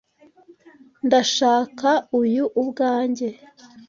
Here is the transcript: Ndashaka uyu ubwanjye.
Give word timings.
Ndashaka 1.05 1.89
uyu 2.19 2.43
ubwanjye. 2.61 3.29